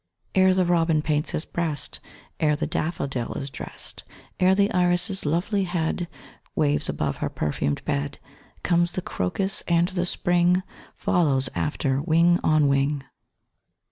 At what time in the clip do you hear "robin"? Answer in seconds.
0.65-1.03